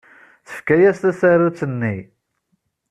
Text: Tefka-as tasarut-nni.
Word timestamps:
Tefka-as 0.47 0.97
tasarut-nni. 0.99 1.95